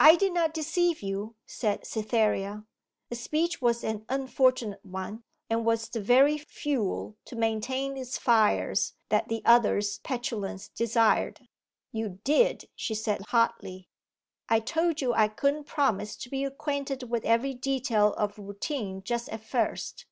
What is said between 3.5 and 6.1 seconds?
was an unfortunate one, and was the